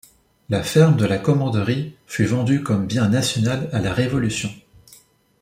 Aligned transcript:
La 0.49 0.63
ferme 0.63 0.97
de 0.97 1.05
la 1.05 1.19
commanderie 1.19 1.95
fut 2.07 2.25
vendue 2.25 2.63
comme 2.63 2.87
bien 2.87 3.07
national 3.09 3.69
à 3.71 3.79
la 3.81 3.93
Révolution. 3.93 4.49